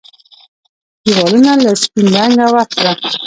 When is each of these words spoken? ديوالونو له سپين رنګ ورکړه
ديوالونو 1.05 1.53
له 1.63 1.71
سپين 1.81 2.05
رنګ 2.17 2.37
ورکړه 2.53 2.91